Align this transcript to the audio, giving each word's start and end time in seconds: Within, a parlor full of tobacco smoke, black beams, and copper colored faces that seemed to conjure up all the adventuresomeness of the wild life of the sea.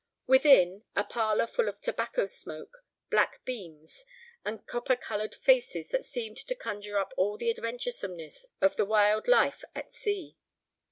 Within, 0.25 0.83
a 0.95 1.03
parlor 1.03 1.45
full 1.45 1.69
of 1.69 1.79
tobacco 1.79 2.25
smoke, 2.25 2.83
black 3.11 3.45
beams, 3.45 4.03
and 4.43 4.65
copper 4.65 4.95
colored 4.95 5.35
faces 5.35 5.89
that 5.89 6.05
seemed 6.05 6.37
to 6.37 6.55
conjure 6.55 6.97
up 6.97 7.13
all 7.17 7.37
the 7.37 7.51
adventuresomeness 7.51 8.47
of 8.61 8.77
the 8.77 8.85
wild 8.85 9.27
life 9.27 9.63
of 9.75 9.85
the 9.85 9.91
sea. 9.91 10.37